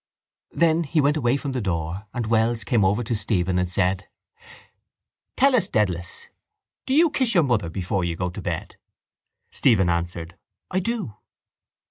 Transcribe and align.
Then 0.49 0.83
he 0.85 0.99
went 0.99 1.15
away 1.15 1.37
from 1.37 1.51
the 1.51 1.61
door 1.61 2.07
and 2.11 2.25
Wells 2.25 2.63
came 2.63 2.83
over 2.83 3.03
to 3.03 3.13
Stephen 3.13 3.59
and 3.59 3.69
said: 3.69 4.09
—Tell 5.37 5.55
us, 5.55 5.67
Dedalus, 5.67 6.27
do 6.87 6.95
you 6.95 7.11
kiss 7.11 7.35
your 7.35 7.43
mother 7.43 7.69
before 7.69 8.03
you 8.03 8.15
go 8.15 8.31
to 8.31 8.41
bed? 8.41 8.77
Stephen 9.51 9.89
answered: 9.89 10.39
—I 10.71 10.79
do. 10.79 11.17